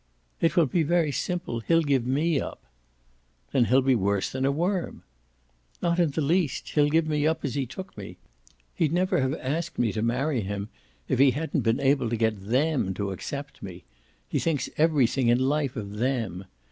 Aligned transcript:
"It 0.39 0.55
will 0.55 0.65
be 0.65 0.81
very 0.81 1.11
simple 1.11 1.59
he'll 1.59 1.83
give 1.83 2.07
me 2.07 2.39
up." 2.41 2.59
"Then 3.51 3.65
he'll 3.65 3.83
be 3.83 3.93
worse 3.93 4.31
than 4.31 4.45
a 4.45 4.51
worm." 4.51 5.03
"Not 5.79 5.99
in 5.99 6.09
the 6.09 6.21
least 6.23 6.69
he'll 6.69 6.89
give 6.89 7.05
me 7.05 7.27
up 7.27 7.45
as 7.45 7.53
he 7.53 7.67
took 7.67 7.95
me. 7.95 8.17
He'd 8.73 8.93
never 8.93 9.21
have 9.21 9.35
asked 9.35 9.77
me 9.77 9.91
to 9.91 10.01
marry 10.01 10.41
him 10.41 10.69
if 11.07 11.19
he 11.19 11.29
hadn't 11.29 11.61
been 11.61 11.79
able 11.79 12.09
to 12.09 12.17
get 12.17 12.47
THEM 12.47 12.95
to 12.95 13.11
accept 13.11 13.61
me: 13.61 13.83
he 14.27 14.39
thinks 14.39 14.71
everything 14.75 15.27
in 15.27 15.37
life 15.37 15.75
of 15.75 15.91
THEM. 15.91 16.45